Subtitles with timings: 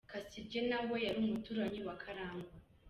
[0.11, 2.51] Kasirye nawe yari umuturanyi wa Kalangwa.